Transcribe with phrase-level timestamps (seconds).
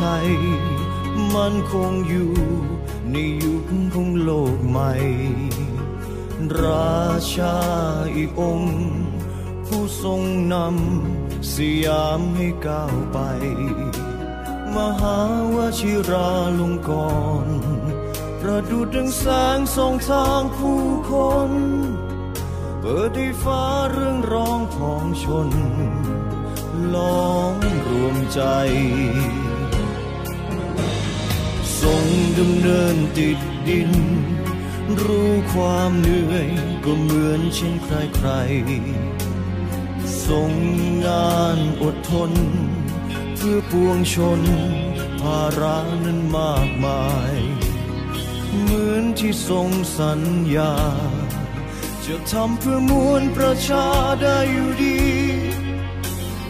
[0.00, 0.28] ทย
[1.34, 2.32] มันคงอยู่
[3.12, 4.92] ในยุคของโลกใหม่
[6.62, 7.00] รา
[7.34, 7.56] ชา
[8.16, 8.78] อีกองค์
[9.66, 10.20] ผู้ทรง
[10.54, 13.18] นำสยามให้ก้าวไป
[14.74, 15.18] มหา
[15.54, 16.90] วชิราลงก
[17.44, 17.50] รณ
[18.40, 19.24] ประดุดดังแส
[19.56, 21.12] งส่องทางผู้ค
[21.48, 21.50] น
[22.80, 25.50] เปิดให้ฟ้าเรื่องร้องของชน
[26.94, 27.56] ล้อม
[27.88, 28.40] รวมใจ
[31.82, 32.04] ทรง
[32.38, 33.92] ดำเนินติดดิน
[35.02, 36.48] รู้ความเหนื่อย
[36.84, 38.28] ก็เหมือนเช่นใครใคร
[40.26, 40.50] ทรง
[41.06, 42.32] งานอดทน
[43.36, 44.40] เพื่อปวงชน
[45.20, 47.34] ภาระนั้นมากมาย
[48.60, 49.68] เหมือนที่ทรง
[49.98, 50.20] สัญ
[50.56, 50.74] ญา
[52.06, 53.86] จะทำเพื่อมวลประชา
[54.22, 55.00] ได้อยู่ดี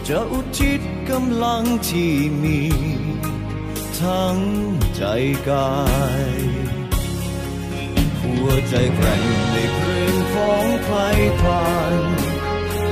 [0.07, 2.13] จะอุทิศกำลังที่
[2.43, 2.59] มี
[4.03, 4.39] ทั้ง
[4.95, 5.03] ใจ
[5.49, 5.79] กา
[6.29, 6.31] ย
[8.21, 10.97] หัวใจแกร่งในเพลงของใคร
[11.41, 11.93] ผ่าน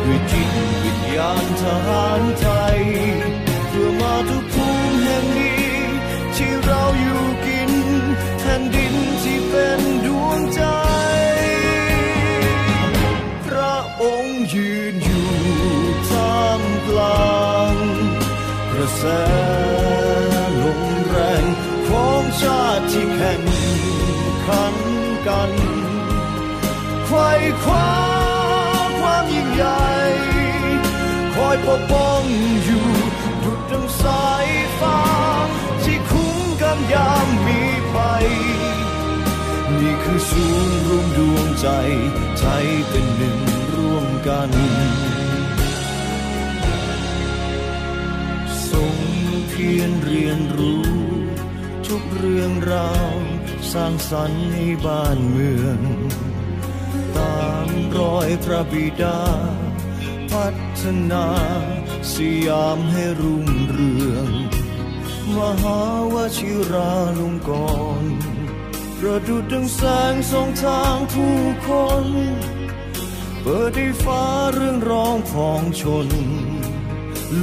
[0.03, 0.49] ด้วยจิต
[0.83, 2.79] วิญญาณทหารไทย
[3.69, 5.71] เพื่อมาทุกภูมิแห่งนี้
[6.35, 7.71] ที่เราอยู่กิน
[8.39, 10.63] แผ่นดินที่เป็นดวงใจ
[13.45, 15.29] พระองค์ยืนอยู่
[16.09, 17.75] ท่ามกลาง
[18.71, 19.05] กระแส
[27.11, 27.31] ไขว้
[27.63, 27.91] คว้า
[28.99, 29.87] ความยิ่งใหญ่
[31.35, 32.21] คอยปกป้อง
[32.63, 32.87] อยู่
[33.43, 34.47] ดุจดังสาย
[34.79, 35.01] ฟ้า
[35.83, 37.61] ที่คุ้มกันยามมี
[37.91, 38.27] ภัย
[39.79, 41.67] นี่คือศูนย์รวมดวงใจ
[42.39, 42.45] ใจ
[42.89, 43.39] เป็นหนึ่ง
[43.75, 44.51] ร่วมกัน
[48.69, 48.95] ทรง
[49.49, 50.87] เพียรเรียนรู้
[51.87, 53.15] ทุกเรื่องราว
[53.73, 55.81] สร้างสรรค์ให้บ้านเมือง
[57.97, 59.19] รอยพระบิดา
[60.31, 60.47] พั
[60.81, 61.25] ฒนา
[62.13, 64.29] สยามให้รุ่งเรือง
[65.37, 65.79] มหา
[66.13, 67.51] วชิราลงก
[68.01, 68.05] รณ
[68.97, 69.81] ประดุดดังแส
[70.11, 71.69] งส่องทางผู้ค
[72.03, 72.05] น
[73.41, 74.23] เปิดให้ฟ้า
[74.53, 76.07] เรื่องร้องของชน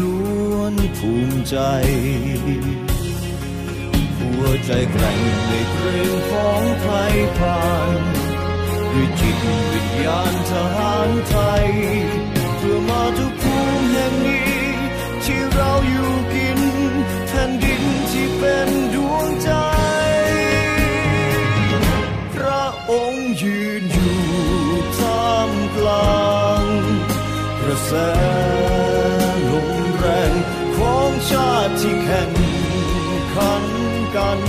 [0.00, 0.20] ล้
[0.54, 1.56] วนภูมิใจ
[4.18, 6.94] หัวใจแกร่งในเพลงของใคร
[7.38, 7.62] ผ่า
[7.98, 8.25] น
[8.96, 9.36] ด้วยจิต
[9.72, 11.66] วิญญาณทหารไทย
[12.58, 14.60] เพื่อมาทุกภูมิแห่งนี้
[15.24, 16.60] ที่เราอยู่กิน
[17.28, 19.50] แผ่นดินที่เป็นดวงใจ
[22.34, 24.18] พระองค์ยืนอยู่
[24.98, 26.64] ท่ามกลาง
[27.60, 27.92] กระแส
[29.50, 30.32] ลมแรง
[30.76, 32.30] ของชาติที่แข่ง
[33.34, 33.64] ขัน
[34.16, 34.40] กัน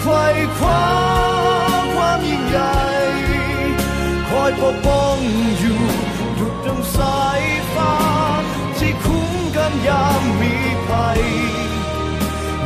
[0.00, 0.24] ไขว้
[0.58, 1.11] คว้า
[4.60, 5.16] ปกป้อง
[5.58, 5.80] อยู่
[6.38, 7.42] ดุดดังสาย
[7.74, 7.94] ฟ้า
[8.78, 10.54] ที่คุ้มกันยามมี
[10.88, 11.22] ภัย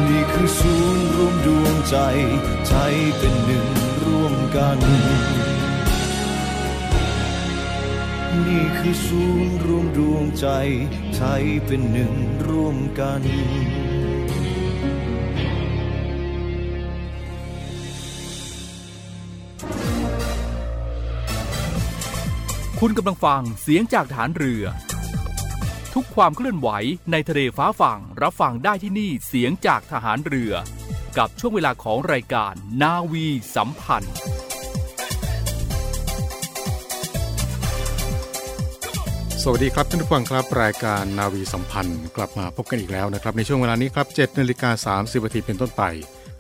[0.09, 1.97] นี่คือศูนย์รวมดวงใจ
[2.69, 3.67] ใทยเป็นหนึ่ง
[4.05, 4.79] ร่วมกัน
[8.47, 10.47] นี่คือศูนย์รวมดวงใจ
[11.17, 11.35] ใช้
[11.67, 12.13] เป็นหนึ่ง
[12.49, 13.23] ร่วมกัน
[22.83, 24.65] คุณกำลังฟังเสียงจากฐานเรือ
[25.95, 26.69] ทุกความเคลื่อนไหว
[27.11, 30.53] ในทะเลฟ้าฝั่งรับฟังได้ที่นี่เสียงจากทหารเรือ
[31.19, 32.53] กับช่วงเวลาของรายการ
[32.83, 33.27] นาวี
[33.57, 34.15] สัมพันธ์
[39.43, 45.83] สวัสดีครับท่านผู้ฟังครับรายการนาวีสัมพันธ์ กลับมาพบกันอีกแล้วนะครับ ในช่วงเวลานี้ครับ7นาฬิกา30นาทีเป็นต้นไป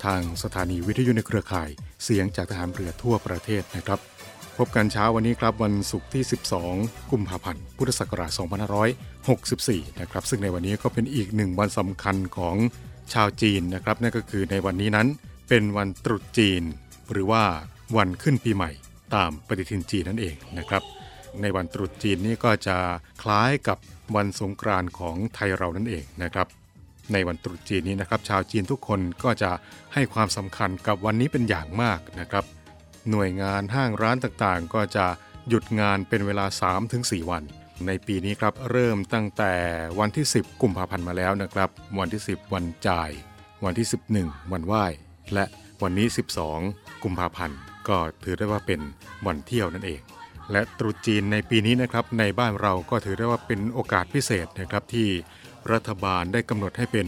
[0.04, 1.70] ทางสถานีวิทยุในเครือข่าย
[2.04, 4.00] เสียงจากทหารเรือทั่วประเทศนะครับ
[4.58, 6.24] พบกันเช้าวันนี้ครับวันศุกร์ที่
[6.66, 8.30] 12 กุมภาพันธ์ พุทธศักราช
[9.16, 12.56] 2564 นะครับ ซึ่งในวันนี้ก็เป็นอีกหนึ่งวันสำคัญของ
[13.12, 15.08] ชาวจีนนะครับ นั่นก็คือในวันนี้นั้น
[15.48, 16.62] เป็นวันตรุษจีน
[17.12, 17.42] หรือว่า
[17.96, 18.70] วันขึ้นปีใหม่
[19.14, 20.82] ตามปฏิทินจีนนั่นเองนะครับ
[21.40, 22.76] ในวันตรุษจีนนี้ก็จะ
[23.22, 23.78] คล้ายกับ
[24.16, 26.46] วันสงกรานต์ของไทยเรานั่นเองนะครับ
[27.12, 29.50] ในวันตรุษจีนนี้นะครับ ชาวจีนทุกคนก็จะ
[29.94, 32.44] ให้ความสำคัญกับวันนี้เป็นอย่างมากนะครับ
[33.10, 35.06] หน่วยงานห้างร้านต่างๆ ก็จะ
[35.48, 36.46] หยุดงานเป็นเวลา
[36.88, 37.42] 3-4 วัน
[37.86, 39.54] ในปีนี้ครับเริ่มตั้งแต่
[40.00, 43.10] วันที่ 10 กุมภาพันธ์มาแล้วนะครับ วันที่ 10 วันจ่าย
[43.64, 43.86] วันที่
[44.18, 44.84] 11 วันไหว้
[45.34, 45.44] และ
[45.82, 46.06] วันนี้
[46.54, 47.58] 12 กุมภาพันธ์
[47.88, 48.80] ก็ถือได้ว่าเป็น
[49.26, 50.00] วันเที่ยวนั่นเอง
[50.52, 55.08] และตรุษจีนในปีนี้นะครับในบ้านเราก็ถือได้ว่าเป็นโอกาสพิเศษนะครับที่
[55.72, 57.06] รัฐบาลได้กำหนดให้เป็น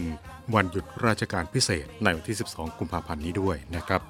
[0.55, 4.01] วันหยุดราชการพิเศษในวันที่ 12 กุมภาพันธ์นี้ด้วยนะครับ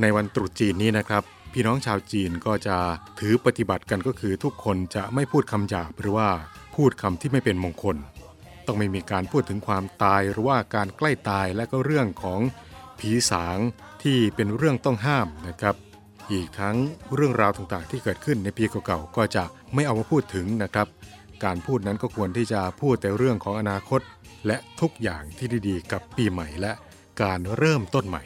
[0.00, 1.22] ในวันตรุษจีนนี้นะครับ
[1.52, 2.76] พี่น้องชาวจีนก็จะ
[3.20, 6.28] ถือปฏิบัติกันก็คือทุกคนจะไม่พูดคำหยาบหรือว่า
[6.74, 7.96] พูดคำที่ไม่เป็นมงคล
[8.66, 12.40] ต้องไม่มีการพูดถึงความตายหรือว่าการใกล้ตายและก็เรื่องของ
[12.98, 13.58] ผีสาง
[14.02, 15.74] ที่เป็นเรื่องต้องห้ามนะครับ
[16.32, 16.76] อีกทั้ง
[17.14, 19.44] เรื่องราวต่างๆ ที่เกิดขึ้นในปีเก่าๆก็จะ
[19.74, 20.86] ไม่เอามาพูดถึงนะครับ
[21.44, 24.00] การพูดนั้นก็ควรที่จะพูดแต่เรื่องของอนาคต
[24.46, 26.72] และทุกอย่างที่ดีๆ กับปีใหม่และ
[27.22, 28.22] การเริ่มต้นใหม่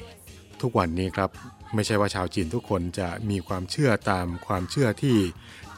[0.65, 1.31] ทุกวันนี้ครับ
[1.75, 5.17] ไม่ใช่ว่าชาวจีนทุกคนจะมีความเชื่อตามความเชื่อที่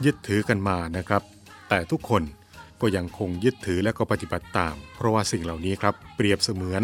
[0.05, 1.21] ยึดถือกันมานะครับ
[1.69, 2.23] แต่ทุกคน
[2.81, 6.83] ก็ยังคงยึดถือและก็ปฏิบัติตาม เพราะว่าสิ่งเหล่านี้ครับ เปรียบเสมือน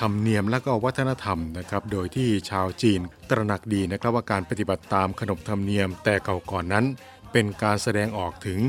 [0.00, 3.00] ธรรมเนียมและก็วัฒนธรรมนะครับ โดยที่ชาวจีน
[3.30, 6.84] ตระหนักดีนะครับว่าการปฏิบัติตามขนบธรรมเนียมแต่เก่าก่อนนั้น
[7.32, 8.60] เป็นการแสดงออกถึง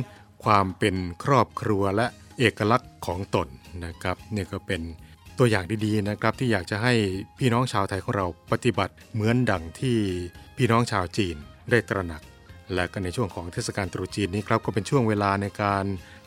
[0.43, 2.07] ความเป็นครอบครัวและ
[2.39, 3.47] เอกลักษณ์ของตน
[3.85, 4.81] นะครับนี่ก็เป็น
[5.39, 6.93] ตัวอย่างดีๆนะครับที่อยากจะให้
[7.39, 9.97] พี่น้องชาวไทยของเราปฏิบัติเหมือนดังที่
[10.57, 11.35] พี่น้องชาวจีน
[11.71, 12.21] ได้ตระหนัก
[12.73, 15.85] และก็ในช่วงของเทศกาลตรุษจีนนี้ครับก็เป็นช่วงเวลาในการ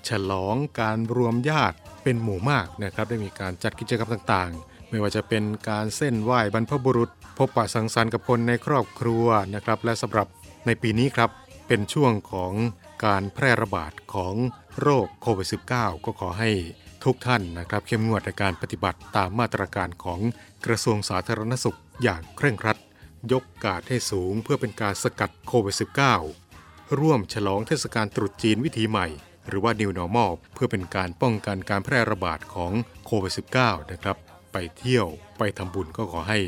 [0.09, 10.27] ฉลองการรวมญาติเป็นหมู่มากนะครับได้มีการจัดกิจกรรมต่างๆ ไม่ว่าจะเป็นการเส้นไหว้บรรพบุรุษ พบปะสังสรรค์กับคนในครอบครัวนะครับและสำหรับ
[10.67, 11.31] ในปีนี้ครับ
[11.69, 12.53] เป็นช่วงของ
[13.05, 14.35] การแพร่ระบาดของ
[14.81, 16.51] โรคโควิด -19 ก็ขอให้
[17.07, 20.21] ทุกท่านนะครับ เข้มงวดในการปฏิบัติตามมาตรการของ
[20.67, 22.79] กระทรวงสาธารณสุขอย่างเคร่งครัด
[23.33, 25.77] ยกกาดให้สูงเพื่อเป็นการสกัดโควิด
[26.37, 29.07] -19 ร่วมฉลองเทศกาลตรุษจีนวิถีใหม่
[29.49, 32.73] หรือว่า New Normal เพื่อเป็นการป้องกันการแพร่ระบาดของ
[33.07, 33.33] โควิด
[33.63, 34.17] -19 นะครับ
[34.53, 35.07] ไปเที่ยว
[35.39, 36.39] ไปทำบุญก็ขอให้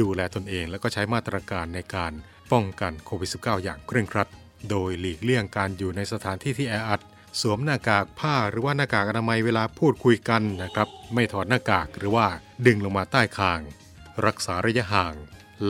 [0.00, 2.12] ดูแลตนเอง แล้วก็ใช้มาตรการในการ
[2.52, 4.28] ป้องกันโควิด -19 อย่างเคร่งครัด
[4.70, 7.00] โดยหลีกเลี่ยงการอยู่ในสถานที่ที่แออัด
[7.40, 12.26] สวมหน้ากากผ้าหรือว่าหน้ากากอนามัยเวลาพูดคุยกันนะครับ ไม่ถอดหน้ากากหรือว่า
[12.66, 13.60] ดึงลงมาใต้คาง
[14.26, 15.14] รักษาระยะห่าง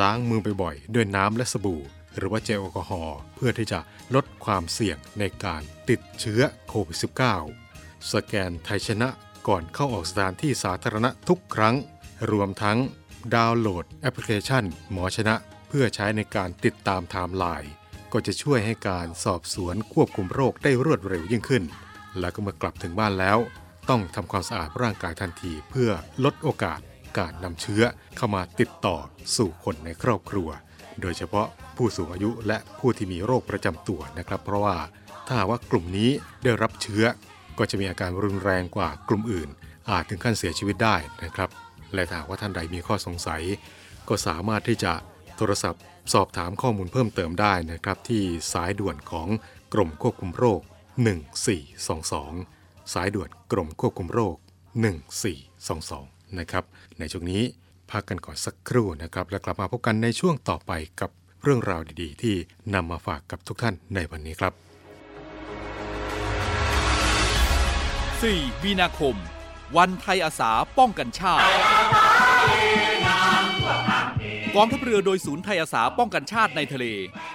[0.01, 1.83] ล้างมือบ่อยๆด้วยน้ำและสบู่
[2.17, 3.81] หรือว่าเจลแอลกอฮอล์เพื่อที่จะ
[4.15, 6.99] ลดความเสี่ยงในการติดเชื้อโควิด
[7.53, 9.09] -19 สแกนไทยชนะ
[9.49, 11.77] ก่อนเข้าออกสถานที่สาธารณะทุกครั้ง
[12.31, 12.79] รวมทั้ง
[13.35, 15.35] ดาวน์โหลดแอปพลิเคชัน หมอชนะ
[15.69, 17.73] เพื่อใช้ในการติดตามไทม์ไลน์
[18.17, 21.63] ก็จะช่วยให้การสอบสวนควบคุมโรคได้รวดเร็วยิ่งขึ้น
[22.19, 23.39] และก็เมื่อกลับถึงบ้านแล้ว
[23.91, 25.91] ต้องทำความสะอาดร่างกายทันทีเพื่อ
[26.25, 26.81] ลดโอกาส
[27.19, 27.83] การนำเชื้อ
[28.17, 28.97] เข้ามาติดต่อ
[29.37, 30.49] สู่คนในครอบครัว
[31.01, 34.77] โดยเฉพาะผู้สูงอายุและผู้ที่มีโรคประจำตัวนะครับ เพราะว่า
[35.27, 36.11] ถ้าว่ากลุ่มนี้
[36.45, 37.05] ได้รับเชื้อ
[37.59, 39.49] ก็จะมีอาการรุนแรงกว่ากลุ่มอื่น
[39.91, 41.51] อาจถึงขั้นเสียชีวิตได้นะครับ
[41.95, 43.43] และถ้าว่าท่านใดมีข้อสงสัย
[44.09, 44.93] ก็สามารถที่จะ
[45.37, 48.23] โทรศัพท์ สอบถามข้อมูลเพิ่มเติมได้นะครับ ที่
[48.53, 49.29] สายด่วนของ
[49.73, 50.61] กรมควบคุมโรค
[51.57, 54.37] 1422 สายด่วนกรมควบคุมโรค
[55.57, 56.65] 1422 นะครับ
[56.99, 57.43] ในช่วงนี้
[57.91, 61.11] พักกันก่อนสักครู่นะครับ แล้วกลับมาพบกันในช่วงต่อไปกับ
[61.43, 62.35] เรื่องราวดีๆ ที่
[62.75, 64.53] นำมาฝากกับทุกท่านในวันนี้ครับ
[68.19, 69.15] 4 มีนาคม
[69.77, 71.45] วันไทยอาสาป้องกันชาติ
[74.57, 76.87] กองทัพเรือโดยศูนย์ไทยอาสาป้องกันชาติในทะเล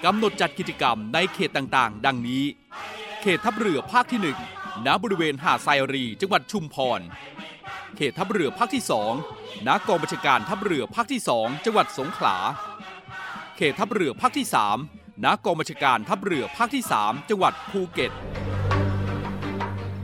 [0.06, 2.44] กำหนดจัดกิจกรรมในเขตต่างๆ ดังนี้
[3.22, 4.20] เขตทัพเรือภาคที่
[4.56, 7.02] 1ณบริเวณหาดไซรี จังหวัดชุมพร
[7.96, 8.84] เขตทัพเรือภาคที่
[9.26, 12.36] 2ณกองบัญชาการทัพเรือภาคที่ 2 จังหวัดสงขลา
[13.58, 14.46] เขตทัพเรือภาคที่
[14.86, 18.12] 3ณกองบัญชาการทัพเรือภาคที่ 3 จังหวัดภูเก็ต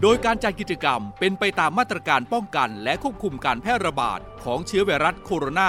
[0.07, 5.67] โดยการจัดกิจกรรมเป็นไปตามมาตรการป้องกันและควบคุมการแพร่ระบาดของเชื้อไวรัสโคโรนา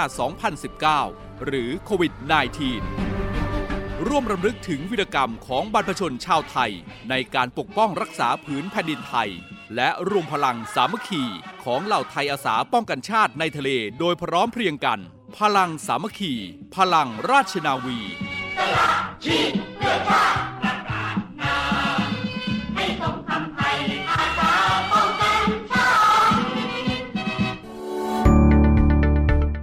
[0.91, 2.13] 2019 หรือโควิด
[3.29, 6.71] -19 ร่วมรำลึกถึงวิรกรรมของบรรพชนชาวไทย
[7.09, 9.29] ในการปกป้องรักษาผืนแผ่นดินไทย
[9.75, 11.23] และรวมพลังสามัคคี
[11.63, 14.99] ของเหล่าไทยอาสาป้องกันชาติในทะเลโดยพร้อมเพรียงกัน
[15.37, 16.33] พลังสามัคคี
[16.75, 17.99] พลังราชนาวี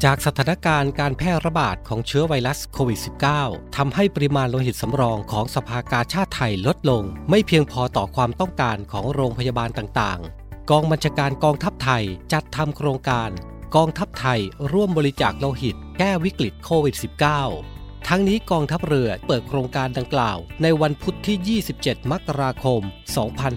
[0.03, 3.01] จากสถานการณ์การแพร่ระบาดของเชื้อไวรัสโควิด
[3.39, 13.31] -19 ทำให้ปริมาณโลหิตสำรองของสภากาชาติไทยลดลง ไม่เพียงพอต่อความต้องการของโรงพยาบาลต่างๆ กองบัญชาการกองทัพไทยจัดทำโครงการ
[13.77, 14.41] กองทัพไทย
[14.73, 17.74] ร่วมบริจาคโลหิต แก้วิกฤตโควิด -19
[18.09, 22.81] ทั้งนี้กองทัพเรือเปิดโครงการดังกล่าว ในวันพุธที่ 27 มกราคม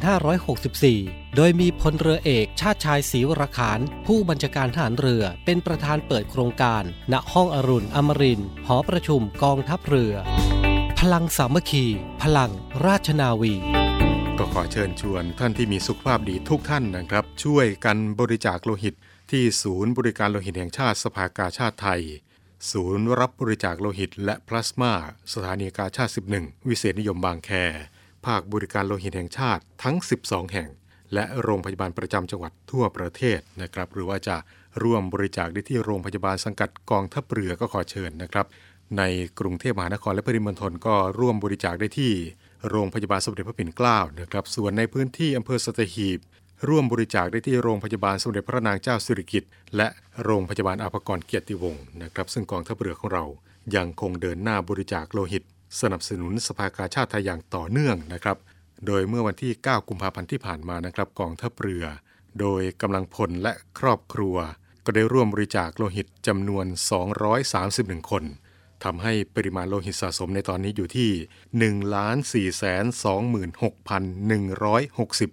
[0.09, 10.13] 2564 โดยมีพลเรือเอกชาติชายศรีวรขาน ผู้บัญชาการทหารเรือเป็นประธานเปิดโครงการ ณห้องอรุณอมรินหอประชุมกองทัพเรือ
[10.99, 11.85] พลังสามัคคี
[12.21, 12.51] พลัง
[12.85, 13.53] ราชนาวี
[14.39, 18.95] ก็ขอเชิญชวนท่านที่มีสุขภาพดีทุกท่านนะครับ ช่วยกันบริจาคโลหิต
[19.31, 22.01] ที่ศูนย์บริการโลหิตแห่งชาติสภากาชาติไทย
[22.71, 24.93] ศูนย์รับบริจาคโลหิตและพลาสมา
[25.33, 27.51] สถานีกาชาติ 11 วิเศษนิยมบางแค
[28.25, 29.95] ภาคบริการโลหิตแห่งชาติทั้ง
[30.25, 30.69] 12 แห่ง
[31.13, 34.37] และโรงพยาบาลประจำจังหวัดทั่วประเทศนะครับ หรือว่าจะ
[34.83, 38.45] ร่วมบริจาคได้ที่โรงพยาบาลสังกัดกองทัพเรือก็ขอเชิญนะครับ
[38.97, 39.03] ใน
[39.39, 42.11] กรุงเทพมหานครและปริมณฑลก็ร่วมบริจาคได้ที่
[42.69, 46.19] โรงพยาบาลสมเด็จพระปิ่นเกล้านะครับ ส่วนในพื้นที่อำเภอสตหีบ
[46.67, 49.87] ร่วมบริจาคได้ที่โรงพยาบาลสมเด็จพระนางเจ้าสิริกิติ์และ
[50.23, 53.25] โรงพยาบาลอาภกรเกียรติวงศ์นะครับซึ่งกองทัพเรือของเรา
[53.75, 55.43] ยังคงเดินหน้าบริจาคโลหิต
[55.81, 58.37] สนับสนุนสภากาชาติไทยอย่างต่อเนื่องนะครับ
[58.85, 61.85] โดยเมื่อวันที่ 9 กุมภาพันธ์ที่ผ่านมานะครับกองทัพเรือ
[62.39, 64.35] โดยกำลังพลและครอบครัว
[64.85, 66.65] ก็ได้ร่วมบริจาคโลหิตจำนวน
[67.37, 68.23] 231 คน
[68.83, 71.09] ทำให้ปริมาณโลหิตสะสมในตอนนี้อยู่ที่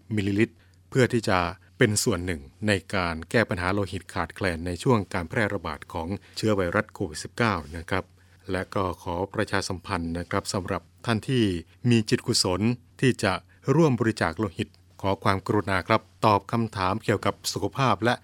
[0.04, 0.54] 1,426,160 มิลลิลิตร
[0.97, 1.39] พื่อที่จะ
[1.79, 8.05] เป็นส่วนหนึ่งในการแก้ปัญหาโลหิตขาดแคลนในช่วงการแพร่ระบาดของเชื้อไวรัสโควิด -19 นะครับ
[8.53, 11.45] และก็ขอประชาสัมพันธ์นะครับสำหรับท่านที่
[11.91, 12.61] มีจิตกุศล
[13.01, 13.33] ที่จะ
[13.75, 14.69] ร่วมบริจาคโลหิต
[15.03, 18.15] ขอความกรุณาครับ ตอบคำถามเกี่ยวกับสุขภาพและ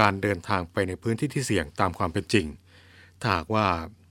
[0.00, 2.46] การเดินทางไปในพื้นที่ที่เสี่ยงตามความเป็นจริง
[3.20, 3.66] ถ้าหากว่า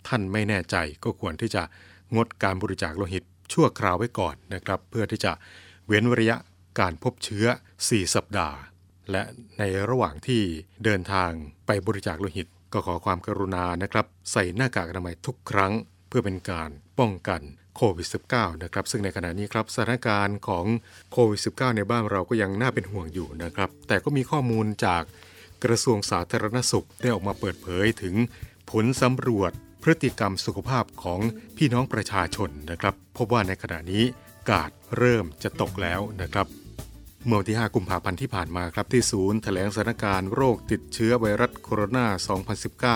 [0.07, 1.63] ท่านไม่แน่ใจก็ควรที่จะ
[2.15, 5.31] งดการบริจาคโลหิตชั่วคราวไว้ก่อนนะครับ เพื่อที่จะ
[5.87, 6.37] เว้นระยะ
[6.79, 7.45] การพบเชื้อ
[7.79, 8.57] 4 สัปดาห์
[9.11, 9.23] และ
[9.59, 10.41] ในระหว่างที่
[10.83, 11.31] เดินทาง
[11.65, 15.73] ไปบริจาคโลหิต ก็ขอความกรุณานะครับ ใส่หน้ากากอนามัยทุกครั้ง
[16.07, 17.41] เพื่อเป็นการป้องกัน
[17.75, 20.65] โควิด -19 นะครับ ซึ่งในขณะนี้ครับสถานการณ์ของ
[21.11, 25.03] โควิด -19 ในบ้านเราก็ยังน่าเป็นห่วงอยู่นะครับ แต่ก็มีข้อมูลจาก
[25.63, 28.15] กระทรวงสาธารณสุขได้ออกมาเปิดเผยถึง
[28.71, 29.51] ผลสำรวจ
[29.83, 31.19] พฤติกรรมสุขภาพของ
[31.57, 34.03] พี่น้องประชาชนนะครับ พบว่าในขณะนี้
[34.49, 36.47] กาดเริ่มจะตกแล้วนะครับ
[37.27, 42.07] เมื่อวันที่ 5 กุมภาพันธ์ที่ผ่านมาครับที่ศูนย์แถลงสถานการณ์โรคติดเชื้อไวรัสโคโรนา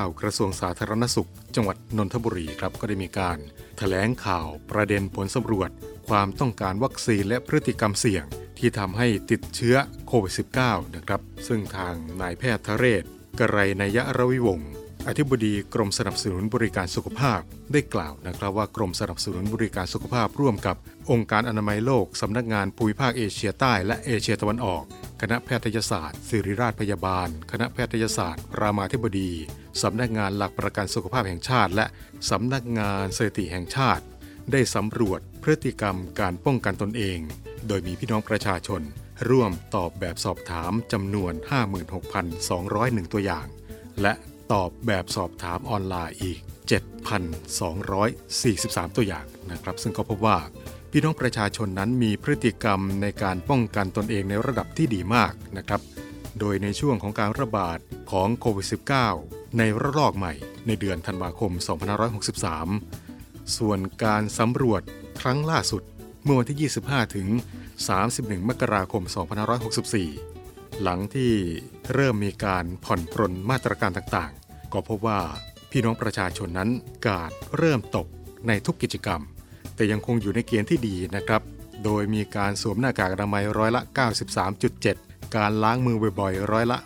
[0.05, 3.37] 2019 กระทรวงสาธารณสุข จังหวัดนนทบุรีครับก็ได้มีการ
[3.77, 5.69] แถลงข่าวประเด็นผลสำรวจ
[6.09, 8.23] ความต้องการวัคซีนและพฤติกรรมเสี่ยง
[8.57, 9.75] ที่ทำให้ติดเชื้อ
[10.07, 10.33] โควิด
[10.63, 13.03] -19 นะครับ ซึ่งทางนายแพทย์ทะเรศ
[13.39, 14.71] กระไรนยะระวิวงศ์
[15.09, 17.39] อธิบดีกรมสนับสนุนบริการสุขภาพ
[17.71, 20.75] ได้กล่าวนะครับว่ากรมสนับสนุนบริการสุขภาพร่วมกับ
[21.11, 24.83] องค์การอนามัยโลก สำนักงานภูมิภาคเอเชียใต้และเอเชียตะวันออก
[25.21, 29.31] คณะแพทยศาสตร์ ศิริราชพยาบาล คณะแพทยศาสตร์ รามาธิบดี
[29.81, 31.85] สำนักงานหลักประกันสุขภาพแห่งชาติ และ
[32.29, 34.03] สำนักงานสถิติแห่งชาติ
[34.51, 37.19] ได้สำรวจพฤติกรรมการป้องกันตนเอง
[37.67, 38.81] โดยมีพี่น้องประชาชน
[39.29, 41.33] ร่วมตอบแบบสอบถามจำนวน
[42.27, 43.47] 56,201 ตัวอย่าง
[44.03, 44.13] และ
[44.53, 46.39] ตอบแบบสอบถามออนไลน์อีก
[48.87, 50.37] 7,243 ตัวอย่างนะครับ ซึ่งก็พบว่า
[50.91, 55.81] พี่น้องประชาชนนั้นมีพฤติกรรมในการป้องกันตนเองในระดับที่ดีมากนะครับ
[56.39, 57.77] โดยในช่วงของการระบาด
[58.11, 58.67] ของโควิด
[59.11, 60.33] -19 ในระลอกใหม่
[60.67, 61.51] ในเดือนธันวาคม
[62.73, 64.81] 2563 ส่วนการสำรวจ
[65.21, 65.83] ครั้งล่าสุด
[66.23, 67.27] เมื่อวันที่ 25 ถึง
[67.89, 69.03] 31 มกราคม
[69.77, 70.38] 2564
[70.81, 71.33] หลังที่
[71.93, 75.19] เริ่มมีการผ่อนปรนมาตรการต่างๆ ก็พบว่า
[75.71, 76.69] พี่น้องประชาชนนั้น
[77.07, 78.07] กาดเริ่มตก
[78.47, 79.21] ในทุกกิจกรรม
[79.75, 81.41] แต่ยังคงอยู่ในเกณฑ์ที่ดีนะครับ
[81.83, 83.81] โดยมีการสวมหน้ากากอนามัยร้อยละ
[84.57, 86.77] 93.7 การล้างมือบ่อยๆร้อยละ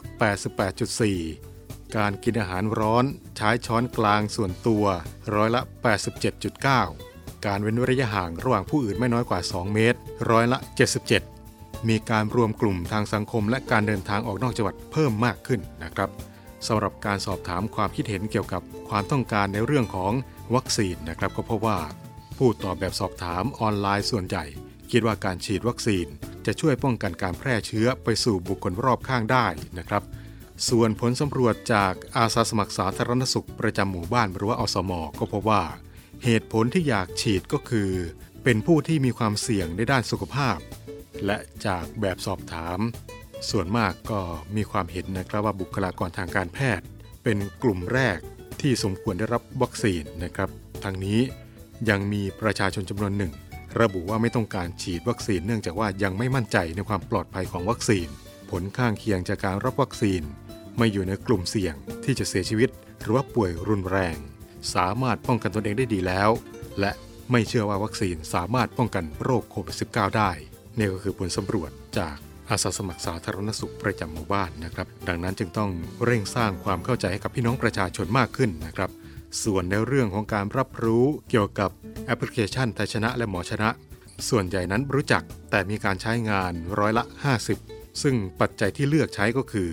[1.13, 3.05] 88.4 การกินอาหารร้อน
[3.37, 4.85] ใช้ช้อนกลางส่วนตัว
[5.35, 5.61] ร้อยละ
[6.33, 9.99] 87.9 การเว้นระยะห่างระหว่างผู้อื่นไม่น้อยกว่า 2 เมตร
[10.31, 11.32] ร้อยละ 77
[11.89, 16.09] มีการรวมกลุ่มทางสังคม และการเดินทางออกนอกจังหวัดเพิ่มมากขึ้นนะครับ
[16.67, 20.13] สำหรับการสอบถามความคิดเห็นเกี่ยวกับความต้องการในเรื่องของ
[20.55, 21.79] วัคซีนนะครับก็พบว่า
[22.37, 24.45] ผู้ตอบแบบสอบถามออนไลน์ส่วนใหญ่
[24.91, 26.07] คิดว่าการฉีดวัคซีน
[26.45, 29.47] จะช่วยป้องกันการแพร่เชื้อไปสู่บุคคลรอบข้างได้
[29.77, 30.03] นะครับ
[30.69, 35.63] ส่วนผลสำรวจจากอาสาสมัครสาธารณสุขประจำหมู่บ้านหรือว่าอสม ก็พบว่า
[36.23, 37.91] เหตุผลที่อยากฉีดก็คือ
[38.43, 40.57] เป็นผู้ที่มีความเสี่ยงในด้านสุขภาพ
[41.25, 42.79] และจากแบบสอบถาม
[43.49, 44.21] ส่วนมากก็
[44.55, 46.85] มีความเห็นนะครับว่าบุคลากรทางการแพทย์
[47.23, 48.17] เป็นกลุ่มแรก
[48.61, 50.49] ที่สมควรได้รับวัคซีนนะครับ
[50.83, 51.19] ทางนี้
[51.89, 53.33] ยังมีประชาชนจำนวนหนึ่ง
[53.81, 58.07] ระบุว่าไม่ต้องการฉีดวัคซีนเนื่องจากว่ายังไม่มั่นใจในความปลอดภัยของวัคซีน
[58.49, 60.21] ผลข้างเคียงจากการรับวัคซีน
[60.77, 62.69] ไม่อยู่ในกลุ่มเสี่ยงที่จะเสียชีวิต
[63.01, 64.15] หรือว่าป่วยรุนแรง
[64.75, 66.29] สามารถป้องกันตนเองได้ดีแล้ว
[66.79, 66.91] และ
[67.31, 70.31] ไม่เชื่อว่าวัคซีนสามารถป้องกันโรคโควิด -19 ได้
[70.77, 72.15] นี่ก็คือผลสำรวจจาก
[72.49, 75.71] อาสาสมัครสาธารณสุขประจำหมู่บ้านนะครับ ดังนั้นจึงต้อง
[76.05, 78.89] เร่งสร้างความเข้าใจให้กับพี่น้องประชาชนมากขึ้นนะครับ
[79.43, 81.69] ส่วนในเรื่องของการรับรู้เกี่ยวกับ
[82.05, 83.69] แอปพลิเคชันไทยชนะและหมอชนะ
[84.29, 87.03] ส่วนใหญ่นั้นรู้จักแต่มีการใช้งานร้อยละ
[87.53, 89.69] 50 ซึ่งปัจจัยที่เลือกใช้ก็คือ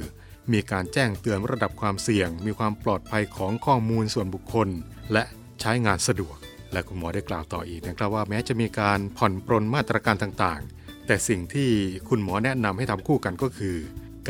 [0.53, 4.69] มีการแจ้งเตือนระดับความเสี่ยง มีความปลอดภัยของข้อมูลส่วนบุคคล
[5.13, 5.25] และ
[5.61, 6.37] ใช้งานสะดวก
[6.73, 10.80] และคุณหมอได้กล่าวต่ออีกนะครับว่าแม้จะมีการผ่อนปรนมาตรการต่างๆ
[11.13, 11.71] แต่สิ่งที่
[12.09, 13.77] คุณหมอแนะนำให้ทำคู่กันก็คือ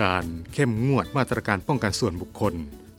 [0.02, 2.54] การเข้มงวดมาตรการป้องกันส่วนบุคคล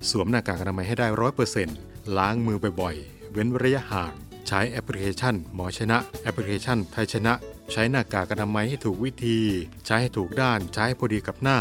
[0.10, 1.78] สวมหน้ากากอนามัยให้ได้ร้อยเปอร์เซ็นต์
[2.18, 4.14] ล้างมือบ่อยๆ เว้นระยะห่าง
[4.48, 7.34] ใช้แอปพลิเคชัน หมอชนะ แอปพลิเคชัน ไทยชนะ
[7.72, 9.40] ใช้หน้ากากอนามัยให้ถูกวิธี
[9.86, 11.60] ใช้ให้ถูกด้าน ใช้ให้พอดีกับหน้า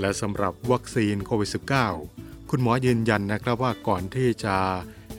[0.00, 1.50] และสำหรับวัคซีนโควิด
[2.00, 4.56] -19 คุณหมอยืนยันนะครับว่าก่อนที่จะ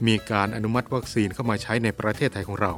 [0.07, 2.73] มีการอนุมัติวัคซีนเข้ามาใช้ในประเทศไทยของเรา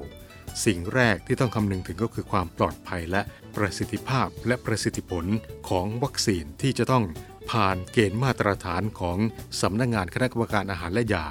[0.65, 3.21] สิ่งแรกที่ต้องคำนึงถึงก็คือความปลอดภัยและ
[3.55, 5.25] ประสิทธิภาพและประสิทธิผล
[5.69, 7.03] ของวัคซีนที่จะต้อง
[7.51, 9.17] ผ่านเกณฑ์มาตรฐานของ
[9.61, 11.27] สำนักงงานคณะกรรมการอาหารและยา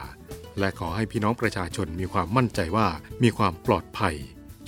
[0.58, 2.88] และขอให้พี่น้องประชาชนมีความมั่นใจว่า
[3.22, 4.16] มีความปลอดภัย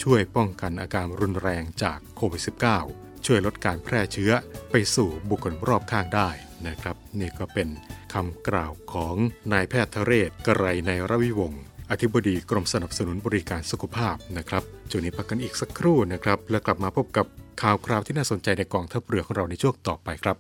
[0.02, 2.42] ช่วยป้องกันอาการรุนแรงจากโควิด
[2.84, 4.32] -19 ช่วยลดการแพร่เชื้อ
[4.70, 6.30] ไปสู่บุคคลรอบข้างได้
[6.66, 7.68] นะครับ นี่ก็เป็น
[8.14, 9.16] คำกล่าวของ
[9.52, 17.26] นายแพทย์ทเรศกระไรในระวิวงศ์ อธิบดีกรมสนับสนุนบริการสุขภาพนะครับจุดนี้พักกันอีกสักครู่นะครับ แล้วกลับมาพบกับ
[17.62, 20.36] ข่าวคราวที่น่าสนใจในกองทัพเรือของเราในช่วงต่อไปครับ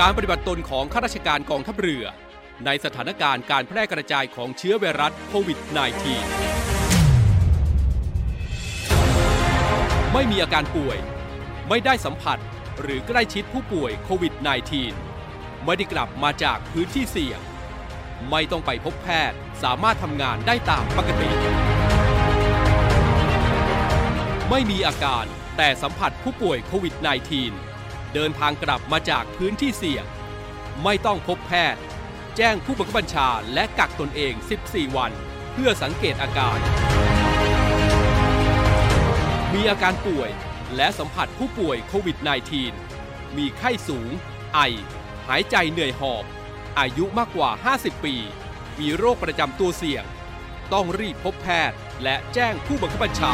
[0.00, 2.04] การปฏิบัติตนของข้าราชการกองทัพเรือ
[2.66, 5.72] ในสถานการณ์การแพร่กระจายของเชื้อไวรัสโควิด -19
[10.12, 10.98] ไม่มีอาการป่วย
[11.68, 12.38] ไม่ได้สัมผัส
[12.80, 14.34] หรือใกล้ชิดผู้ป่วยโควิด
[14.98, 17.40] -19 ไม่ได้กลับมาจากพื้นที่เสี่ยง
[18.30, 21.30] ไม่ต้องไปพบแพทย์สามารถทำงานได้ตามปกติ
[24.50, 25.24] ไม่มีอาการ
[25.56, 26.94] แต่สัมผัสผู้ป่วยโควิด
[27.54, 30.04] -19 เดินทางกลับมาจากพื้นที่เสี่ยง
[30.84, 31.80] ไม่ต้องพบแพทย์
[32.36, 34.32] แจ้งผู้บังคับบัญชาและกักตนเอง
[34.64, 35.12] 14 วัน
[35.52, 36.58] เพื่อสังเกตอาการ
[39.54, 40.30] มีอาการป่วย
[40.76, 42.16] และสัมผัสผู้ป่วยโควิด
[42.76, 44.10] -19 มีไข้สูง
[44.54, 44.60] ไอ
[45.28, 46.24] หายใจเหนื่อยหอบ
[46.78, 48.14] อายุมากกว่า 50 ปี
[48.80, 50.04] มีโรคประจำตัวเสี่ยง
[50.72, 53.32] ต้องรีบพบแพทย์และแจ้งผู้บังคับบัญชา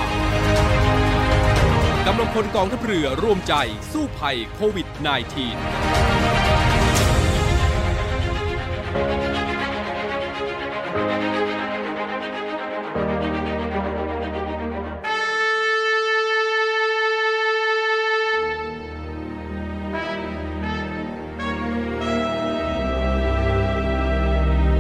[2.07, 3.55] กำลังพลกองทัพเรือร่วมใจ
[3.92, 4.88] สู้ภัยโควิด
[9.30, 9.30] -19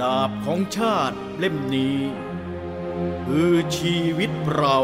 [0.00, 1.98] ดาบของชาติเล่มนี้
[3.26, 4.78] คือชีวิตเรา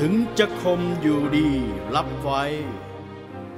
[0.00, 1.48] ถึงจะคมอยู่ดี
[1.94, 2.44] รับไว้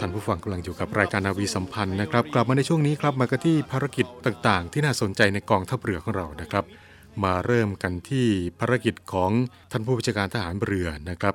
[0.01, 6.64] ท่านผู้ฟังกำลังอยู่กับรายการนาวีสัมพันธ์นะครับ กลับมาในช่วงนี้ครับมากันที่ภารกิจต่างๆ ที่น่าสนใจในกองทัพเรือของเรานะครับ
[7.25, 8.27] มาเริ่มกันที่
[8.61, 9.31] ภารกิจของ
[9.73, 11.35] ท่านผู้บัญชาการทหารเรือนะครับ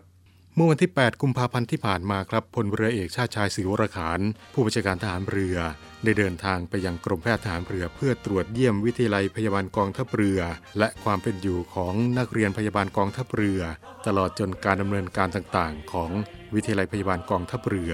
[0.55, 4.19] เมื่อวันที่ 8 กุมภาพันธ์ที่ผ่านมาครับพลเรือเอกชาติชายศิวรขาน
[4.53, 5.57] ผู้บัญชาการทหารเรือ
[6.03, 10.39] ได้เดินทางไปยังกรมแพทย์ทหารเรือเพื่อตรวจเยี่ยมวิทยาลัยพยาบาลกองทัพเรือ
[10.79, 13.61] และความเป็นอยู่ของนักเรียนพยาบาลกองทัพเรือ
[14.07, 16.11] ตลอดจนการดำเนินการต่างๆ ของ
[16.53, 17.93] วิทยาลัยพยาบาลกองทัพเรือ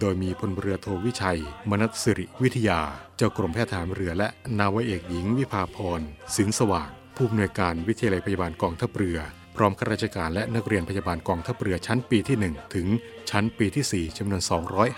[0.00, 2.80] โดยมีพลเรือโทวิชัย มนัสสิริวิทยา
[3.16, 6.00] เจ้ากรมแพทย์ทหารเรือ และนาวาเอกหญิงวิภาพร
[6.36, 9.20] สินสว่างผู้อำนวยการวิทยาลัยพยาบาลกองทัพเรือ
[9.56, 12.86] พร้อมข้าราชการและนักเรียนพยาบาลกองทัพเรือชั้นปีที่ 1 ถึง
[13.30, 14.42] ชั้นปีที่ 4จำนวน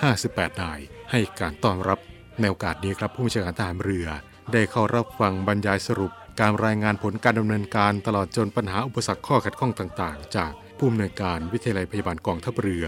[0.02, 1.98] 258 นาย ให้การต้อนรับ
[2.40, 4.06] ในโอกาสนี้ครับผู้บัญชาการทหารเรือ
[4.52, 12.86] ได้เข้ารับฟังบรรยายสรุป การรายงานผลการดำเนินการตลอดจนปัญหาอุปสรรคข้อขัดข้องต่างๆ จากผู้อำนวยการวิทยาลัยพยาบาลกองทัพเรือ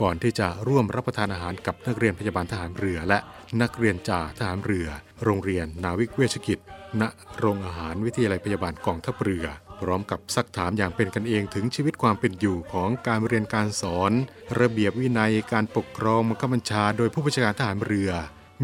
[0.00, 3.18] ก่อนที่จะร่วมรับประทานอาหารกับนักเรียนพยาบาลทหารเรือ และ
[3.62, 4.88] นักเรียนจ่าทหารเรือ
[5.24, 6.58] โรงเรียนนาวิกเวชกิจ
[7.00, 7.02] ณ
[7.38, 9.46] โรงอาหารวิทยาลัยพยาบาลกองทัพเรือ
[9.82, 14.12] พร้อมกับซักถามอย่างเป็นกันเองถึงชีวิตความเป็นอยู่ของการเรียนการสอน
[14.60, 18.10] ระเบียบวินัยการปกครองบังคับบัญชา โดยผู้บัญชาการทหารเรือ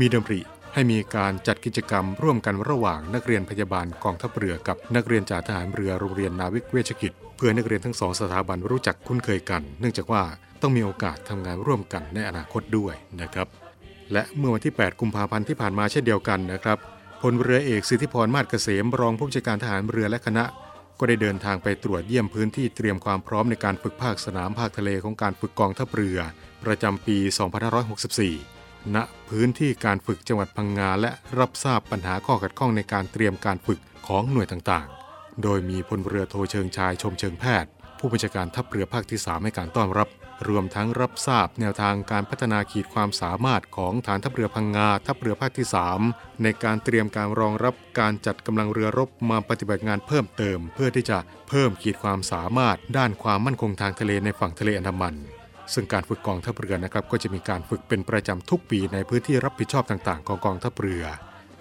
[0.00, 0.40] มีดำริ
[0.74, 10.22] ให้มีการจัดกิจกรรมร่วมกันระหว่างนักเรียนพยาบาลกองทัพเรือกับนักเรียนจ่าทหารเรือโรงเรียนนาวิกเวชกิจ เพื่อนักเรียนทั้งสองสถาบันรู้จักคุ้นเคยกัน เนื่องจากว่า
[10.62, 13.48] ต้องมีโอกาสทำงานร่วมกันในอนาคตด้วยนะครับ
[14.12, 16.78] และเมื่อวันที่ 8 กุมภาพันธ์ที่ผ่านมาเช่นเดียวกันนะครับ
[17.22, 20.44] พลเรือเอกสิทธิพรมาศเกษมรองผู้บัญชาการทหารเรือและคณะ
[20.98, 26.18] ก็ได้เดินทางไปตรวจเยี่ยมพื้นที่เตรียมความพร้อมในการฝึกภาคสนามภาคทะเลของการฝึกกองทัพเรือ
[26.64, 27.18] ประจำปี
[28.46, 28.96] 2564 ณ
[29.28, 40.08] พื้นที่การฝึกจังหวัดพังงาและรับทราบปัญหาข้อขัดข้องในการเตรียมการฝึกของหน่วยต่างๆ โดยมีพลเรือโทเชิงชายชมเชิงแพทย์ ผู้บัญชาการทัพเรือภาคที่ 3 ให้การต้อนรับ
[40.48, 45.66] รวมทั้งรับทราบแนวทางการพัฒนาขีดความสามารถของฐานทัพเรือพังงาทัพเรือภาคที่
[46.04, 55.14] 3 ในการเตรียมการรองรับการจัดกำลังเรือรบมาปฏิบัติงานเพิ่มเติม เพื่อที่จะเพิ่มขีดความสามารถ ด้านความมั่นคงทางทะเลในฝั่งทะเลอันดามัน
[55.74, 61.04] ซึ่งการฝึกกองทัพเรือนะครับก็จะมีการฝึกเป็นประจำทุกปีในพื้นที่รับผิดชอบต่างๆ ของกองทัพเรือ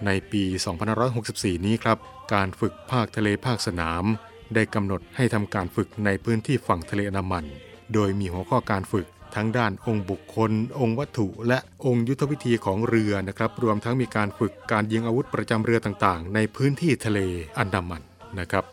[0.06, 0.44] ในปี
[1.06, 1.98] 2564 นี้ครับ
[2.34, 4.04] การฝึกภาคทะเลภาคสนาม
[4.56, 7.46] ได้กำหนดให้ทำการฝึกในพื้นที่ฝั่งทะเลอันดามัน
[7.94, 17.20] โดยมีหัวข้อการฝึกทั้งด้านองค์บุคคล องค์วัตถุ และองค์ยุทธวิธีของเรือนะครับ รวมทั้งมีการฝึกการยิงอาวุธประจำเรือต่างๆ ในพื้นที่ทะเล
[17.58, 18.04] อันดามัน
[18.40, 18.66] นะครับ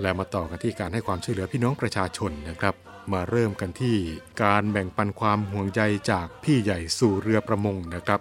[0.00, 2.74] และมาต่อกันที่การให้ความช่วยเหลือพี่น้องประชาชนนะครับ
[3.12, 3.96] มาเริ่มกันที่
[4.42, 8.20] การแบ่งปันความห่วงใยจากพี่ใหญ่สู่เรือประมงนะครับ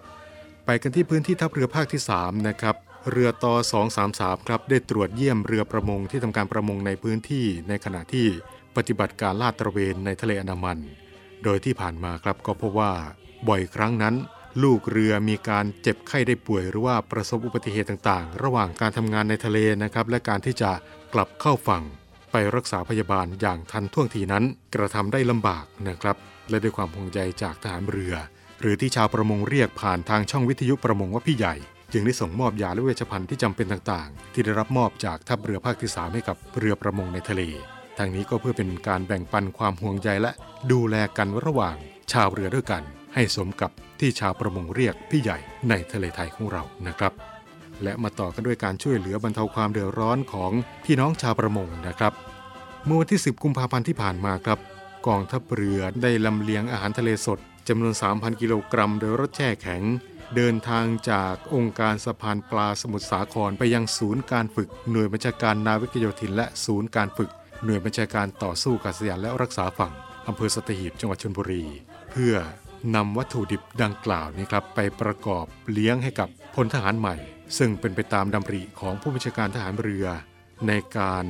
[0.65, 2.75] ไปกันที่พื้นที่ทัพเรือภาคที่3นะครับ
[3.11, 3.53] เรือต่อ
[3.99, 8.27] 233 ครับได้ตรวจเยี่ยมเรือประมงที่ทำการประมงในพื้นที่ในขณะที่
[8.79, 10.79] ปฏิบัติการลาดตระเวนในทะเลอันดามัน
[11.43, 12.91] โดยที่ผ่านมาครับก็พบว่า
[13.47, 14.15] บ่อยครั้งนั้น
[14.63, 20.71] ลูกเรือมีการเจ็บไข้ได้ป่วยหรือว่าประสบอุบัติเหตุต่างๆ ระหว่างการทำงานในทะเลนะครับ และการที่จะ
[21.13, 21.83] กลับเข้าฝั่ง
[22.31, 24.43] ไปรักษาพยาบาลอย่างทันท่วงทีนั้น
[24.75, 26.17] กระทำได้ลำบากนะครับ
[26.49, 28.15] และด้วยความห่วงใยจากทหารเรือ
[28.61, 31.55] หรือที่ชาวประมงเรียกผ่านทางช่องวิทยุประมงว่าพี่ใหญ่
[31.91, 37.43] จึงได้ส่งมอบยาและเวชภัณฑ์ที่จำเป็นต่างๆ ที่ได้รับมอบจากทัพเรือภาคที่ 3 ให้กับเรือประมงในทะเล
[37.99, 40.31] ทางนี้ก็เพื่อเป็นการแบ่งปันความห่วงใยและ
[40.71, 41.75] ดูแลกันระหว่าง
[42.11, 42.83] ชาวเรือด้วยกัน
[43.13, 45.37] ให้สมกับที่ชาวประมงเรียกพี่ใหญ่
[45.69, 47.13] ในทะเลไทยของเรานะครับ
[47.83, 50.51] และมาต่อกันด้วยการช่วยเหลือบรรเทาความเดือดร้อนของ
[50.85, 52.13] พี่น้องชาวประมงนะครับ
[52.85, 54.59] เมื่อวันที่ 10 กุมภาพันธ์ที่ผ่านมาครับ
[55.07, 59.83] กองทัพเรือได้ลำเลียงอาหารทะเลสดจำนวน 3,000 กิโลกรัม โดยรถแช่แข็ง
[60.35, 67.29] เดินทางจากองค์การสะพานปลาสมุทรสาครไปยังศูนย์การฝึกหน่วยบัญชาการนาวิกโยธินและศูนย์การฝึก
[67.63, 69.93] หน่วยบัญชาการต่อสู้กัษยานและรักษาฝั่ง
[70.27, 71.63] อำเภอสตหีบจังหวัดชลบุรี
[72.11, 72.35] เพื่อ
[72.95, 77.15] นำวัตถุดิบดังกล่าวนี้ครับไปประกอบเลี้ยงให้กับพลทหารใหม่
[77.57, 80.05] ซึ่งเป็นไปตามดำริของผู้บัญชาการทหารเรือ
[80.67, 81.25] ในการ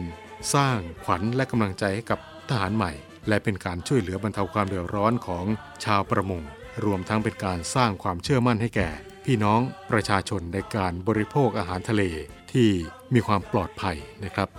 [0.54, 2.92] สร้างขวัญและกำลังใจให้กับทหารใหม่
[3.28, 5.46] และเป็นการช่วยเหลือบรรเทาความเดือดร้อนของ
[5.86, 6.42] ชาวประมง
[6.86, 8.90] รวมทั้งเป็นการสร้างความเชื่อมั่นให้แก่
[9.26, 9.62] พี่น้อง
[9.92, 12.04] ประชาชนในการบริโภคอาหารทะเล
[12.52, 12.70] ที่
[13.14, 14.50] มีความปลอดภัยนะครับ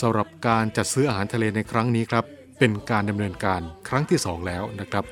[0.00, 2.24] สำหรับการจัดซื้ออาหารทะเลในครั้งนี้ครับ
[2.58, 5.04] เป็นการดำเนินการครั้งที่ 2 แล้วนะครับ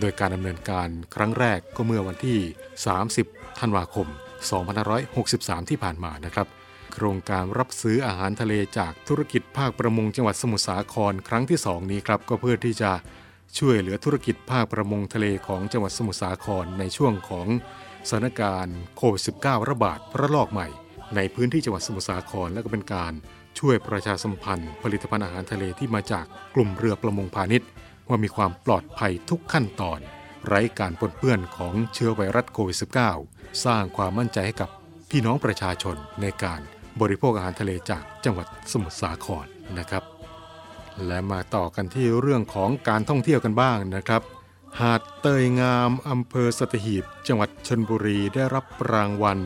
[0.00, 2.38] โดยการดำเนินการครั้งแรกก็เมื่อวันที่
[2.98, 4.06] 30 ธันวาคม
[4.88, 6.46] 2563 ที่ผ่านมานะครับ
[6.92, 12.92] โครงการรับซื้ออาหารทะเลจากธุรกิจภาคประมงจังหวัดสมุทรสาครครั้งที่ 2 นี้ครับก็เพื่อที่จะ
[13.58, 17.46] ช่วยเหลือธุรกิจภาคประมงทะเลของจังหวัดสมุทรสาครในช่วงของ
[18.08, 20.68] สถานการณ์โควิด -19 ระบาดระลอกใหม่
[21.16, 23.12] ในพื้นที่จังหวัดสมุทรสาครและก็เป็นการ
[23.58, 27.68] ช่วยประชาสัมพันธ์ ผลิตภัณฑ์อาหารทะเลที่มาจากกลุ่มเรือประมงพาณิชย์
[28.08, 30.00] ว่ามีความปลอดภัยทุกขั้นตอน
[30.46, 32.78] ไร้การปนเปื้อนของเชื้อไวรัสโควิด
[33.20, 34.70] -19 สร้างความมั่นใจให้กับ
[35.10, 36.60] พี่น้องประชาชนในการ
[37.00, 39.46] บริโภคอาหารทะเลจากจังหวัดสมุทรสาคร
[39.78, 40.04] นะครับ
[41.06, 44.22] และมาต่อกันที่เรื่องของการท่องเที่ยวกันบ้างนะครับ
[44.80, 49.38] หาดเตยงามอำเภอสตหีบ จังหวัดชนบุรีได้รับรางวัล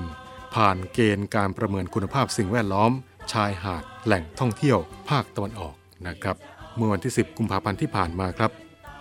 [0.55, 2.92] ผ่านเกณฑ์การประเมินคุณภาพสิ่งแวดล้อม
[3.33, 4.79] ชายหาดแหล่งท่องเที่ยว
[5.11, 5.75] ภาคตะวันออก
[6.07, 6.37] นะครับ
[6.77, 8.51] เมื่อวันที่ 10 กุมภาพันธ์ที่ผ่านมาครับ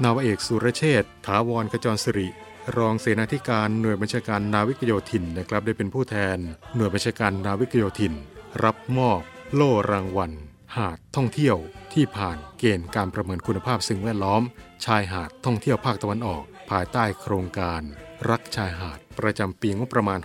[0.03, 2.27] นาวเอกสุรเชษฐ์ถาวรกจรสิริ
[2.77, 6.37] รองเสนาธิการหน่วยบัญชาการนาวิกโยธินนะครับ ได้เป็นผู้แทน
[6.75, 8.13] หน่วยบัญชาการนาวิกโยธิน
[8.63, 9.21] รับมอบ
[9.53, 10.31] โล่รางวัล
[10.75, 11.57] หาดท่องเที่ยว
[11.93, 14.41] ที่ผ่านเกณฑ์การประเมินคุณภาพสิ่งแวดล้อม
[14.85, 17.81] ชายหาดท่องเที่ยวภาคตะวันออก ภายใต้โครงการ
[18.29, 20.19] รักชายหาดประจำปีงบประมาณ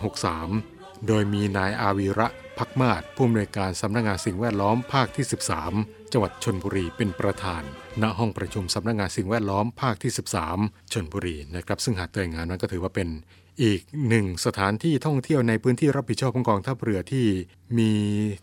[0.50, 5.24] 63 โดยมีนายอาวีระ พักมาศผู้อำนวยการสำนักงานสิ่งแวดล้อมภาคที่
[5.68, 7.62] 13 จังหวัดชนบุรีเป็นประธาน
[8.02, 10.12] ณห้องประชุมสำนักงานสิ่งแวดล้อมภาคที่
[10.52, 13.08] 13ชนบุรีนะครับซึ่งหาดเตยงานนั้นก็ถือว่าเป็น
[13.62, 17.26] อีกหนึ่งสถานที่ท่องเที่ยวในพื้นที่รับผิดชอบของกองทัพเรือที่
[17.78, 17.92] มี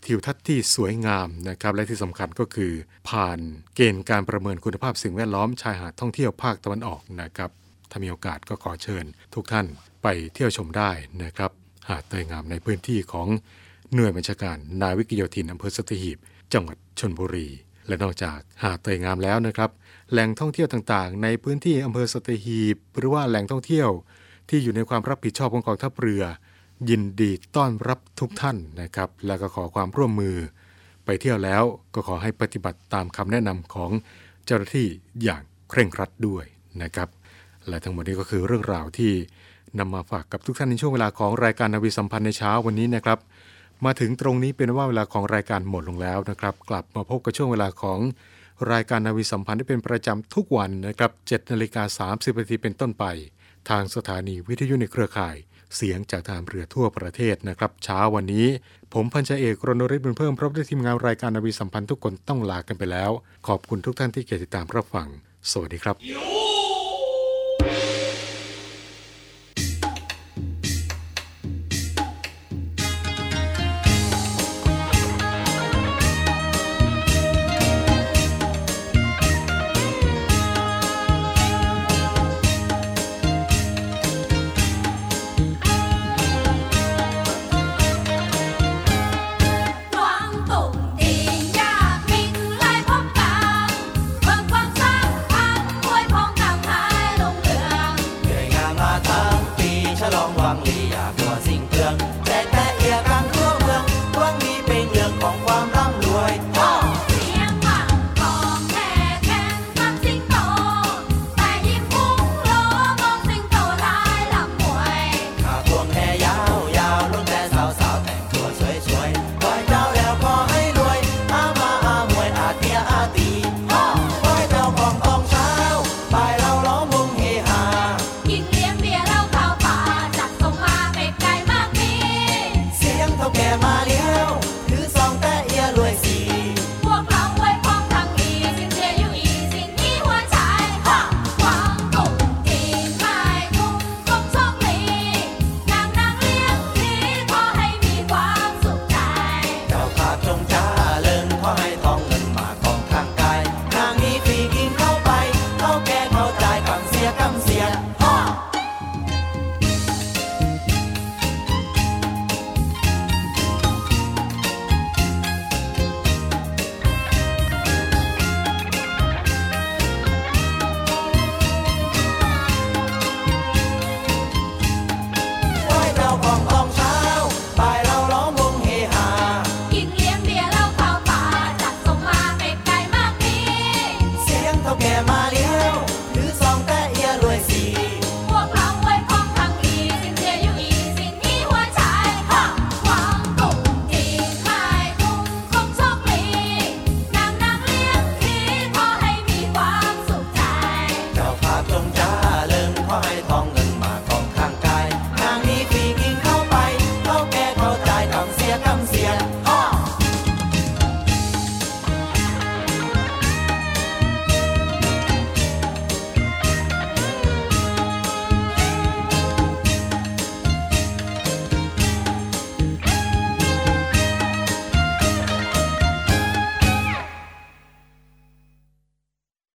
[0.05, 2.73] ทิวทัศน์ที่สวยงามนะครับและที่สำคัญก็คือ
[3.09, 3.39] ผ่าน
[3.75, 7.49] เกณฑ์การประเมินคุณภาพสิ่งแวดล้อมชายหาดท่องเที่ยวภาคตะวันออกนะครับ
[7.91, 9.65] ถ้ามีโอกาสก็ขอเชิญ ทุกท่าน
[10.03, 10.91] ไปเที่ยวชมได้
[11.23, 11.51] นะครับ
[11.89, 13.27] หาดเตยงามในพื้นที่ของ
[13.95, 16.17] หน่วยบัญชาการนาวิกโยธินอำเภอสัตหีบ
[16.53, 17.47] จังหวัดชนบุรี
[17.87, 19.69] และนอกจากหาดเตยงามแล้วนะครับ
[20.11, 23.89] แหล่งท่องเที่ยวต่างๆ ในพื้นที่อำเภอสัตหีบ หรือว่าแหล่งท่องเที่ยว
[24.49, 26.23] ที่อยู่ในความรับผิดชอบของกองทัพเรือ
[26.89, 30.35] ยินดีต้อนรับทุกท่านนะครับ และก็ขอความร่วมมือ
[31.05, 33.91] ไปเที่ยวแล้วก็ขอให้ปฏิบัติตามคำแนะนำของ
[34.45, 34.87] เจ้าหน้าที่
[35.23, 36.45] อย่างเคร่งครัดด้วย
[36.83, 37.09] นะครับ
[37.67, 39.11] และทั้งหมดนี้ก็คือเรื่องราวที่
[39.79, 43.19] นำมาฝากกับทุกท่านในช่วงเวลาของรายการนาวีสัมพันธ์ในเช้าวันนี้นะครับ
[43.85, 47.99] มาถึงตรงนี้เป็นว่าเวลาของรายการหมดลงแล้วนะครับ กลับมาพบกับช่วงเวลาของ
[48.71, 53.05] รายการนาวีสัมพันธ์ที่เป็นประจำทุกวันนะครับ7นาฬิกา30นาทีเป็นต้นไป
[53.69, 55.35] ทางสถานีวิทยุในเครือข่าย
[55.75, 58.47] เสียงจากทางเรือทั่วประเทศนะครับเช้าวันนี้
[58.93, 63.11] ผมพันจ่าเอกรณฤทธิ์บุญเพิ่มพร้อมด้วยทีมงานรายการนาวีสัมพันธ์ทุกคนต้องลากันไปแล้ว
[63.47, 65.07] ขอบคุณทุกท่านที่เกติดตามรับฟัง
[65.51, 65.95] สวัสดีครับ